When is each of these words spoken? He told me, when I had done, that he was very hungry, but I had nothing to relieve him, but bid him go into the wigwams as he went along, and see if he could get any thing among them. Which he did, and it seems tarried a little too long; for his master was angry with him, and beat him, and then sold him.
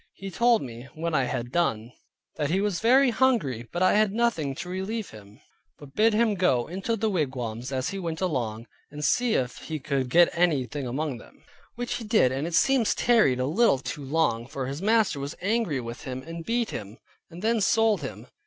He 0.15 0.31
told 0.31 0.63
me, 0.63 0.87
when 0.95 1.13
I 1.13 1.25
had 1.25 1.51
done, 1.51 1.91
that 2.37 2.49
he 2.49 2.59
was 2.59 2.79
very 2.79 3.11
hungry, 3.11 3.67
but 3.71 3.83
I 3.83 3.93
had 3.93 4.11
nothing 4.11 4.55
to 4.55 4.67
relieve 4.67 5.11
him, 5.11 5.39
but 5.77 5.93
bid 5.93 6.15
him 6.15 6.33
go 6.33 6.65
into 6.65 6.95
the 6.95 7.07
wigwams 7.07 7.71
as 7.71 7.89
he 7.89 7.99
went 7.99 8.19
along, 8.19 8.65
and 8.89 9.05
see 9.05 9.35
if 9.35 9.57
he 9.59 9.77
could 9.79 10.09
get 10.09 10.31
any 10.35 10.65
thing 10.65 10.87
among 10.87 11.19
them. 11.19 11.43
Which 11.75 11.97
he 11.97 12.03
did, 12.03 12.31
and 12.31 12.47
it 12.47 12.55
seems 12.55 12.95
tarried 12.95 13.39
a 13.39 13.45
little 13.45 13.77
too 13.77 14.03
long; 14.03 14.47
for 14.47 14.65
his 14.65 14.81
master 14.81 15.19
was 15.19 15.37
angry 15.39 15.79
with 15.79 16.01
him, 16.01 16.23
and 16.25 16.43
beat 16.43 16.71
him, 16.71 16.97
and 17.29 17.43
then 17.43 17.61
sold 17.61 18.01
him. 18.01 18.25